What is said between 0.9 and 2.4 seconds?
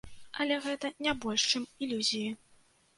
не больш чым ілюзіі.